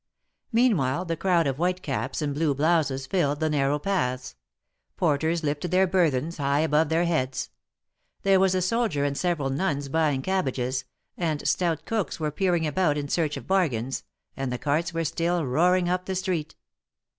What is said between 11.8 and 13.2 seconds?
cooks were peer ing about in